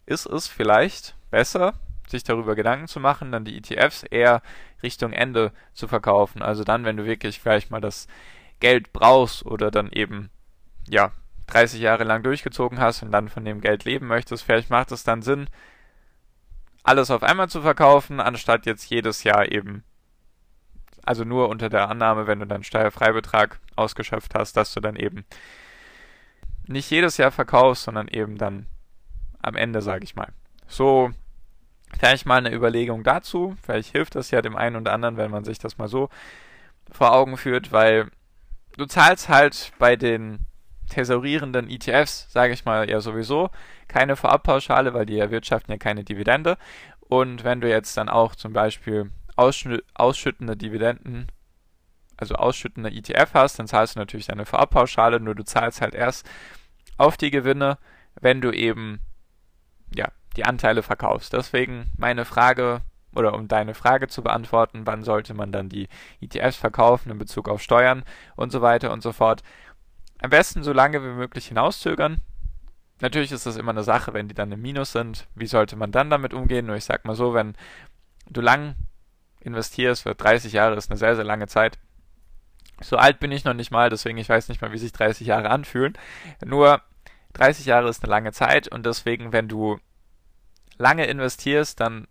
ist 0.06 0.26
es 0.26 0.48
vielleicht 0.48 1.14
besser, 1.30 1.74
sich 2.08 2.24
darüber 2.24 2.54
Gedanken 2.54 2.88
zu 2.88 3.00
machen, 3.00 3.32
dann 3.32 3.44
die 3.44 3.56
ETFs 3.56 4.02
eher 4.02 4.42
Richtung 4.82 5.12
Ende 5.12 5.52
zu 5.72 5.88
verkaufen. 5.88 6.42
Also 6.42 6.64
dann, 6.64 6.84
wenn 6.84 6.96
du 6.96 7.04
wirklich 7.04 7.40
vielleicht 7.40 7.70
mal 7.70 7.80
das 7.80 8.06
Geld 8.60 8.92
brauchst 8.92 9.44
oder 9.44 9.70
dann 9.70 9.90
eben, 9.90 10.30
ja, 10.88 11.12
30 11.46 11.80
Jahre 11.80 12.04
lang 12.04 12.22
durchgezogen 12.22 12.78
hast 12.78 13.02
und 13.02 13.12
dann 13.12 13.28
von 13.28 13.44
dem 13.44 13.60
Geld 13.60 13.84
leben 13.84 14.06
möchtest, 14.06 14.44
vielleicht 14.44 14.70
macht 14.70 14.92
es 14.92 15.04
dann 15.04 15.22
Sinn, 15.22 15.48
alles 16.82 17.10
auf 17.10 17.22
einmal 17.22 17.48
zu 17.48 17.62
verkaufen, 17.62 18.20
anstatt 18.20 18.66
jetzt 18.66 18.88
jedes 18.90 19.22
Jahr 19.24 19.50
eben, 19.50 19.84
also 21.04 21.24
nur 21.24 21.48
unter 21.48 21.68
der 21.68 21.88
Annahme, 21.88 22.26
wenn 22.26 22.40
du 22.40 22.46
deinen 22.46 22.64
Steuerfreibetrag 22.64 23.60
ausgeschöpft 23.76 24.34
hast, 24.34 24.56
dass 24.56 24.72
du 24.72 24.80
dann 24.80 24.96
eben 24.96 25.24
nicht 26.66 26.90
jedes 26.90 27.16
Jahr 27.16 27.30
verkaufst, 27.30 27.84
sondern 27.84 28.08
eben 28.08 28.38
dann 28.38 28.66
am 29.40 29.56
Ende, 29.56 29.82
sage 29.82 30.04
ich 30.04 30.14
mal. 30.14 30.32
So, 30.66 31.10
vielleicht 31.96 32.26
mal 32.26 32.38
eine 32.38 32.52
Überlegung 32.52 33.04
dazu. 33.04 33.56
Vielleicht 33.62 33.92
hilft 33.92 34.14
das 34.14 34.30
ja 34.30 34.42
dem 34.42 34.56
einen 34.56 34.76
oder 34.76 34.92
anderen, 34.92 35.16
wenn 35.16 35.30
man 35.30 35.44
sich 35.44 35.58
das 35.58 35.78
mal 35.78 35.88
so 35.88 36.08
vor 36.90 37.12
Augen 37.12 37.36
führt, 37.36 37.72
weil 37.72 38.08
du 38.76 38.86
zahlst 38.86 39.28
halt 39.28 39.72
bei 39.78 39.96
den 39.96 40.40
tesorierenden 40.88 41.70
ETFs, 41.70 42.30
sage 42.30 42.52
ich 42.52 42.64
mal, 42.64 42.88
ja 42.88 43.00
sowieso 43.00 43.50
keine 43.88 44.16
Vorabpauschale, 44.16 44.94
weil 44.94 45.06
die 45.06 45.18
erwirtschaften 45.18 45.72
ja 45.72 45.78
keine 45.78 46.04
Dividende. 46.04 46.58
Und 47.00 47.44
wenn 47.44 47.60
du 47.60 47.68
jetzt 47.68 47.96
dann 47.96 48.08
auch 48.08 48.34
zum 48.34 48.52
Beispiel 48.52 49.10
ausschüttende 49.36 50.56
Dividenden, 50.56 51.26
also 52.16 52.34
ausschüttende 52.34 52.90
ETF 52.90 53.30
hast, 53.34 53.58
dann 53.58 53.66
zahlst 53.66 53.96
du 53.96 54.00
natürlich 54.00 54.26
deine 54.26 54.46
Vorabpauschale, 54.46 55.20
nur 55.20 55.34
du 55.34 55.44
zahlst 55.44 55.80
halt 55.80 55.94
erst 55.94 56.28
auf 56.96 57.16
die 57.16 57.30
Gewinne, 57.30 57.78
wenn 58.20 58.40
du 58.40 58.50
eben 58.50 59.00
die 60.36 60.44
Anteile 60.44 60.82
verkaufst. 60.82 61.32
Deswegen 61.32 61.90
meine 61.96 62.24
Frage 62.24 62.80
oder 63.14 63.34
um 63.34 63.48
deine 63.48 63.74
Frage 63.74 64.08
zu 64.08 64.22
beantworten, 64.22 64.86
wann 64.86 65.02
sollte 65.02 65.34
man 65.34 65.52
dann 65.52 65.68
die 65.68 65.88
ETFs 66.20 66.56
verkaufen 66.56 67.10
in 67.10 67.18
Bezug 67.18 67.48
auf 67.48 67.62
Steuern 67.62 68.04
und 68.36 68.50
so 68.50 68.62
weiter 68.62 68.92
und 68.92 69.02
so 69.02 69.12
fort. 69.12 69.42
Am 70.22 70.30
besten 70.30 70.62
so 70.62 70.72
lange 70.72 71.02
wie 71.02 71.14
möglich 71.14 71.48
hinauszögern. 71.48 72.20
Natürlich 73.00 73.32
ist 73.32 73.46
das 73.46 73.56
immer 73.56 73.72
eine 73.72 73.82
Sache, 73.82 74.14
wenn 74.14 74.28
die 74.28 74.34
dann 74.34 74.52
im 74.52 74.62
Minus 74.62 74.92
sind. 74.92 75.26
Wie 75.34 75.46
sollte 75.46 75.76
man 75.76 75.90
dann 75.92 76.08
damit 76.08 76.32
umgehen? 76.32 76.66
Nur 76.66 76.76
ich 76.76 76.84
sag 76.84 77.04
mal 77.04 77.16
so, 77.16 77.34
wenn 77.34 77.56
du 78.30 78.40
lang 78.40 78.76
investierst, 79.40 80.04
für 80.04 80.14
30 80.14 80.52
Jahre 80.52 80.76
ist 80.76 80.90
eine 80.90 80.98
sehr, 80.98 81.16
sehr 81.16 81.24
lange 81.24 81.48
Zeit. 81.48 81.78
So 82.80 82.96
alt 82.96 83.20
bin 83.20 83.32
ich 83.32 83.44
noch 83.44 83.54
nicht 83.54 83.70
mal, 83.70 83.90
deswegen 83.90 84.18
ich 84.18 84.28
weiß 84.28 84.48
nicht 84.48 84.62
mal, 84.62 84.72
wie 84.72 84.78
sich 84.78 84.92
30 84.92 85.26
Jahre 85.26 85.50
anfühlen. 85.50 85.98
Nur 86.44 86.80
30 87.34 87.66
Jahre 87.66 87.88
ist 87.88 88.02
eine 88.02 88.10
lange 88.10 88.32
Zeit 88.32 88.68
und 88.68 88.86
deswegen, 88.86 89.32
wenn 89.32 89.48
du 89.48 89.78
lange 90.78 91.06
investierst, 91.06 91.80
dann 91.80 92.06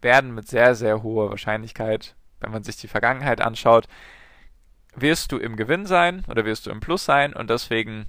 werden 0.00 0.34
mit 0.34 0.48
sehr, 0.48 0.74
sehr 0.74 1.02
hoher 1.02 1.30
Wahrscheinlichkeit, 1.30 2.14
wenn 2.40 2.52
man 2.52 2.62
sich 2.62 2.76
die 2.76 2.88
Vergangenheit 2.88 3.40
anschaut, 3.40 3.88
wirst 4.94 5.32
du 5.32 5.38
im 5.38 5.56
Gewinn 5.56 5.86
sein 5.86 6.24
oder 6.28 6.44
wirst 6.44 6.66
du 6.66 6.70
im 6.70 6.80
Plus 6.80 7.04
sein 7.04 7.32
und 7.32 7.50
deswegen 7.50 8.06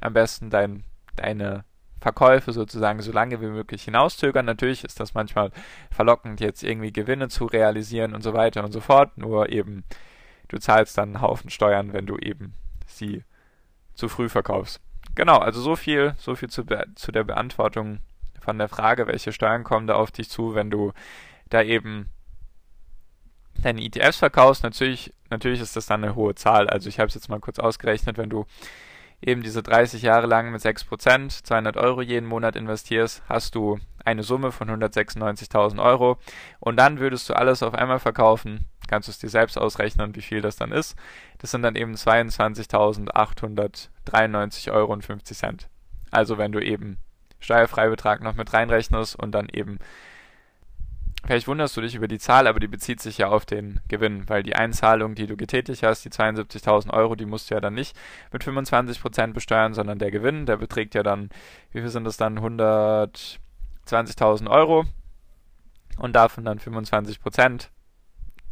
am 0.00 0.12
besten 0.12 0.50
dein, 0.50 0.84
deine 1.16 1.64
Verkäufe 2.00 2.52
sozusagen 2.52 3.02
so 3.02 3.12
lange 3.12 3.40
wie 3.40 3.48
möglich 3.48 3.84
hinauszögern. 3.84 4.46
Natürlich 4.46 4.84
ist 4.84 5.00
das 5.00 5.14
manchmal 5.14 5.50
verlockend, 5.90 6.40
jetzt 6.40 6.62
irgendwie 6.62 6.92
Gewinne 6.92 7.28
zu 7.28 7.44
realisieren 7.46 8.14
und 8.14 8.22
so 8.22 8.32
weiter 8.32 8.64
und 8.64 8.72
so 8.72 8.80
fort, 8.80 9.18
nur 9.18 9.50
eben 9.50 9.84
du 10.48 10.58
zahlst 10.58 10.96
dann 10.98 11.10
einen 11.10 11.22
Haufen 11.22 11.50
Steuern, 11.50 11.92
wenn 11.92 12.06
du 12.06 12.16
eben 12.16 12.54
sie 12.86 13.24
zu 13.94 14.08
früh 14.08 14.28
verkaufst. 14.28 14.80
Genau, 15.14 15.38
also 15.38 15.60
so 15.60 15.76
viel, 15.76 16.14
so 16.18 16.34
viel 16.34 16.48
zu, 16.48 16.64
zu 16.94 17.12
der 17.12 17.24
Beantwortung 17.24 18.00
von 18.40 18.58
der 18.58 18.68
Frage, 18.68 19.06
welche 19.06 19.32
Steuern 19.32 19.64
kommen 19.64 19.86
da 19.86 19.94
auf 19.94 20.10
dich 20.10 20.30
zu, 20.30 20.54
wenn 20.54 20.70
du 20.70 20.92
da 21.48 21.62
eben 21.62 22.06
deine 23.62 23.82
ETFs 23.82 24.18
verkaufst, 24.18 24.62
natürlich, 24.62 25.12
natürlich 25.28 25.60
ist 25.60 25.76
das 25.76 25.86
dann 25.86 26.04
eine 26.04 26.14
hohe 26.14 26.34
Zahl. 26.34 26.68
Also 26.68 26.88
ich 26.88 26.98
habe 26.98 27.08
es 27.08 27.14
jetzt 27.14 27.28
mal 27.28 27.40
kurz 27.40 27.58
ausgerechnet, 27.58 28.18
wenn 28.18 28.30
du 28.30 28.46
eben 29.22 29.42
diese 29.42 29.62
30 29.62 30.02
Jahre 30.02 30.26
lang 30.26 30.50
mit 30.50 30.62
6%, 30.62 31.44
200 31.44 31.76
Euro 31.76 32.00
jeden 32.00 32.26
Monat 32.26 32.56
investierst, 32.56 33.22
hast 33.28 33.54
du 33.54 33.78
eine 34.04 34.22
Summe 34.22 34.50
von 34.50 34.70
196.000 34.70 35.82
Euro 35.82 36.16
und 36.58 36.76
dann 36.76 37.00
würdest 37.00 37.28
du 37.28 37.34
alles 37.34 37.62
auf 37.62 37.74
einmal 37.74 37.98
verkaufen, 37.98 38.64
kannst 38.88 39.08
du 39.08 39.12
es 39.12 39.18
dir 39.18 39.28
selbst 39.28 39.58
ausrechnen, 39.58 40.16
wie 40.16 40.22
viel 40.22 40.40
das 40.40 40.56
dann 40.56 40.72
ist. 40.72 40.96
Das 41.38 41.50
sind 41.50 41.60
dann 41.62 41.76
eben 41.76 41.94
22.893 41.94 44.72
Euro 44.72 44.90
und 44.92 45.04
50 45.04 45.36
Cent. 45.36 45.68
Also 46.10 46.38
wenn 46.38 46.52
du 46.52 46.60
eben 46.60 46.96
Steuerfreibetrag 47.40 48.22
noch 48.22 48.34
mit 48.34 48.52
reinrechnest 48.52 49.16
und 49.16 49.32
dann 49.32 49.48
eben 49.48 49.78
Vielleicht 51.24 51.48
wunderst 51.48 51.76
du 51.76 51.82
dich 51.82 51.94
über 51.94 52.08
die 52.08 52.18
Zahl, 52.18 52.46
aber 52.46 52.60
die 52.60 52.66
bezieht 52.66 53.00
sich 53.00 53.18
ja 53.18 53.28
auf 53.28 53.44
den 53.44 53.80
Gewinn, 53.88 54.26
weil 54.28 54.42
die 54.42 54.56
Einzahlung, 54.56 55.14
die 55.14 55.26
du 55.26 55.36
getätigt 55.36 55.82
hast, 55.82 56.02
die 56.04 56.10
72.000 56.10 56.92
Euro, 56.92 57.14
die 57.14 57.26
musst 57.26 57.50
du 57.50 57.54
ja 57.54 57.60
dann 57.60 57.74
nicht 57.74 57.94
mit 58.32 58.42
25% 58.42 59.34
besteuern, 59.34 59.74
sondern 59.74 59.98
der 59.98 60.10
Gewinn, 60.10 60.46
der 60.46 60.56
beträgt 60.56 60.94
ja 60.94 61.02
dann, 61.02 61.28
wie 61.72 61.80
viel 61.80 61.90
sind 61.90 62.04
das 62.04 62.16
dann, 62.16 62.38
120.000 62.38 64.48
Euro 64.48 64.86
und 65.98 66.16
davon 66.16 66.44
dann 66.44 66.58
25%. 66.58 67.68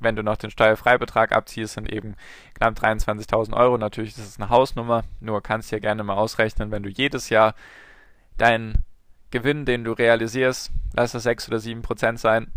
Wenn 0.01 0.15
du 0.15 0.23
noch 0.23 0.37
den 0.37 0.51
Steuerfreibetrag 0.51 1.33
abziehst, 1.33 1.75
sind 1.75 1.91
eben 1.91 2.15
knapp 2.55 2.79
23.000 2.79 3.57
Euro. 3.57 3.79
Natürlich 3.79 4.11
ist 4.11 4.29
es 4.29 4.39
eine 4.39 4.51
Hausnummer, 4.51 5.03
nur 5.21 5.43
kannst 5.43 5.73
du 5.73 5.77
ja 5.77 5.81
gerne 5.81 6.05
mal 6.05 6.15
ausrechnen, 6.15 6.71
wenn 6.71 6.85
du 6.85 6.91
jedes 6.91 7.31
Jahr 7.31 7.55
deinen 8.39 8.85
Gewinn, 9.31 9.65
den 9.65 9.85
du 9.85 9.93
realisierst, 9.93 10.71
lass 10.95 11.15
es 11.15 11.25
6 11.25 11.49
oder 11.49 11.59
7 11.59 11.83
Prozent 11.83 12.19
sein, 12.19 12.51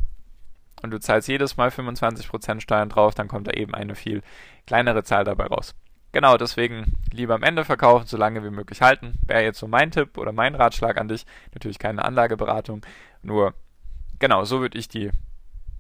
und 0.82 0.92
du 0.92 1.00
zahlst 1.00 1.28
jedes 1.28 1.58
Mal 1.58 1.70
25 1.70 2.28
Prozent 2.28 2.64
Steuern 2.64 2.90
drauf, 2.90 3.14
dann 3.14 3.28
kommt 3.28 3.48
da 3.48 3.52
eben 3.52 3.76
eine 3.76 3.96
viel 3.96 4.22
kleinere 4.66 5.04
Zahl 5.04 5.24
dabei 5.24 5.46
raus. 5.46 5.76
Genau, 6.12 6.38
deswegen 6.38 6.98
lieber 7.12 7.36
am 7.36 7.44
Ende 7.44 7.64
verkaufen, 7.64 8.08
so 8.08 8.18
lange 8.18 8.44
wie 8.44 8.50
möglich 8.50 8.82
halten. 8.82 9.18
Wäre 9.26 9.44
jetzt 9.44 9.60
so 9.60 9.68
mein 9.68 9.92
Tipp 9.92 10.18
oder 10.18 10.34
mein 10.34 10.56
Ratschlag 10.56 10.98
an 10.98 11.08
dich. 11.08 11.26
Natürlich 11.54 11.80
keine 11.80 12.04
Anlageberatung, 12.04 12.86
nur 13.22 13.54
genau, 14.20 14.44
so 14.44 14.60
würde 14.60 14.78
ich 14.78 14.90
die 14.90 15.12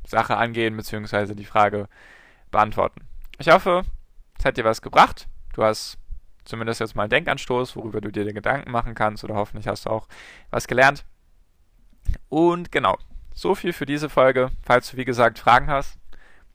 Sache 0.06 0.38
angehen, 0.38 0.78
beziehungsweise 0.78 1.36
die 1.36 1.46
Frage 1.46 1.88
beantworten. 2.50 3.02
Ich 3.40 3.50
hoffe, 3.50 3.84
es 4.38 4.46
hat 4.46 4.58
dir 4.58 4.64
was 4.64 4.82
gebracht. 4.82 5.28
Du 5.54 5.64
hast 5.64 5.98
zumindest 6.46 6.80
jetzt 6.80 6.96
mal 6.96 7.04
einen 7.04 7.12
Denkanstoß, 7.12 7.76
worüber 7.76 8.02
du 8.02 8.12
dir 8.12 8.32
Gedanken 8.34 8.72
machen 8.72 8.96
kannst 8.96 9.24
oder 9.24 9.36
hoffentlich 9.36 9.68
hast 9.68 9.86
du 9.86 9.90
auch 9.90 10.08
was 10.50 10.68
gelernt. 10.68 11.06
Und 12.30 12.72
genau, 12.72 12.98
so 13.34 13.56
viel 13.56 13.74
für 13.74 13.86
diese 13.86 14.10
Folge. 14.10 14.52
Falls 14.64 14.92
du 14.92 14.98
wie 14.98 15.06
gesagt 15.06 15.40
Fragen 15.40 15.68
hast, 15.68 15.98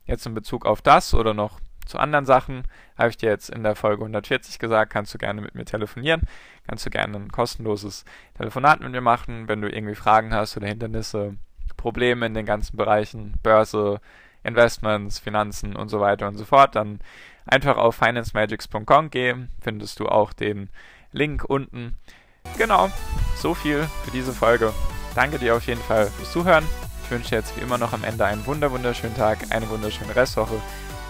jetzt 0.04 0.26
in 0.26 0.34
Bezug 0.34 0.66
auf 0.66 0.82
das 0.82 1.14
oder 1.14 1.34
noch 1.34 1.60
zu 1.86 1.98
anderen 1.98 2.26
Sachen, 2.26 2.64
habe 2.98 3.10
ich 3.10 3.16
dir 3.16 3.30
jetzt 3.30 3.48
in 3.48 3.62
der 3.62 3.76
Folge 3.76 4.02
140 4.02 4.58
gesagt, 4.58 4.92
kannst 4.92 5.14
du 5.14 5.18
gerne 5.18 5.40
mit 5.40 5.54
mir 5.54 5.64
telefonieren, 5.64 6.22
kannst 6.66 6.84
du 6.84 6.90
gerne 6.90 7.16
ein 7.16 7.30
kostenloses 7.30 8.04
Telefonat 8.34 8.80
mit 8.80 8.90
mir 8.90 9.00
machen, 9.00 9.48
wenn 9.48 9.60
du 9.60 9.72
irgendwie 9.72 9.94
Fragen 9.94 10.34
hast 10.34 10.56
oder 10.56 10.66
Hindernisse, 10.66 11.36
Probleme 11.76 12.26
in 12.26 12.34
den 12.34 12.46
ganzen 12.46 12.76
Bereichen, 12.76 13.34
Börse, 13.42 14.00
Investments, 14.42 15.18
Finanzen 15.18 15.76
und 15.76 15.88
so 15.88 16.00
weiter 16.00 16.28
und 16.28 16.36
so 16.36 16.44
fort, 16.44 16.74
dann 16.74 17.00
Einfach 17.46 17.76
auf 17.76 17.96
financemagics.com 17.96 19.10
gehen, 19.10 19.50
findest 19.60 20.00
du 20.00 20.06
auch 20.06 20.32
den 20.32 20.68
Link 21.12 21.44
unten. 21.44 21.96
Genau, 22.58 22.90
so 23.36 23.54
viel 23.54 23.88
für 24.04 24.10
diese 24.10 24.32
Folge. 24.32 24.72
Danke 25.14 25.38
dir 25.38 25.56
auf 25.56 25.66
jeden 25.66 25.80
Fall 25.82 26.06
fürs 26.06 26.32
Zuhören. 26.32 26.64
Ich 27.04 27.10
wünsche 27.10 27.30
dir 27.30 27.36
jetzt 27.36 27.56
wie 27.56 27.60
immer 27.60 27.78
noch 27.78 27.92
am 27.92 28.04
Ende 28.04 28.24
einen 28.24 28.44
wunder 28.46 28.70
wunderschönen 28.70 29.14
Tag, 29.14 29.38
eine 29.50 29.68
wunderschöne 29.68 30.14
Restwoche. 30.14 30.60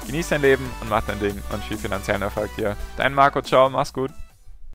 Genieß 0.07 0.29
dein 0.29 0.43
Leben 0.43 0.71
und 0.81 0.91
mach 0.91 1.05
dein 1.07 1.19
Ding 1.19 1.43
und 1.53 1.65
viel 1.65 1.79
finanziellen 1.79 2.23
Erfolg 2.23 2.55
dir. 2.57 2.77
Dein 2.97 3.15
Marco, 3.15 3.43
ciao, 3.43 3.69
mach's 3.71 3.93
gut. 3.93 4.11